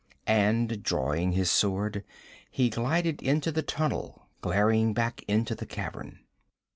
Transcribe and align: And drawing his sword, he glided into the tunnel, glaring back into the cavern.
And 0.25 0.81
drawing 0.81 1.33
his 1.33 1.51
sword, 1.51 2.03
he 2.49 2.71
glided 2.71 3.21
into 3.21 3.51
the 3.51 3.61
tunnel, 3.61 4.25
glaring 4.41 4.95
back 4.95 5.21
into 5.27 5.53
the 5.53 5.67
cavern. 5.67 6.21